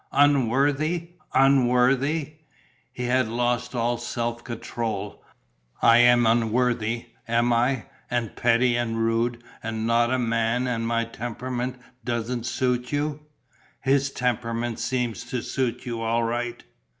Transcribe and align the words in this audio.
"Unworthy? 0.13 1.11
Unworthy?" 1.35 2.37
He 2.91 3.03
had 3.03 3.27
lost 3.27 3.75
all 3.75 3.99
self 3.99 4.43
control. 4.43 5.23
"I 5.79 5.97
am 5.99 6.25
unworthy, 6.25 7.05
am 7.27 7.53
I, 7.53 7.83
and 8.09 8.35
petty 8.35 8.75
and 8.75 8.97
rude 8.97 9.43
and 9.61 9.85
not 9.85 10.11
a 10.11 10.17
man 10.17 10.65
and 10.65 10.87
my 10.87 11.05
temperament 11.05 11.79
doesn't 12.03 12.47
suit 12.47 12.91
you? 12.91 13.19
His 13.79 14.09
temperament 14.09 14.79
seems 14.79 15.23
to 15.25 15.43
suit 15.43 15.85
you 15.85 16.01
all 16.01 16.23
right! 16.23 16.63